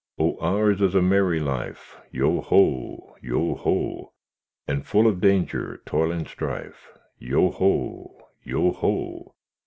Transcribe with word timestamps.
Oh! 0.17 0.35
ours 0.41 0.81
is 0.81 0.95
a 0.95 1.01
merry 1.03 1.39
life, 1.39 1.95
Yoho! 2.09 3.15
yoho! 3.21 4.13
And 4.67 4.83
full 4.83 5.05
of 5.05 5.21
danger, 5.21 5.79
toil, 5.85 6.09
and 6.11 6.27
strife, 6.27 6.89
Yoho! 7.19 8.09
yoho! 8.43 9.35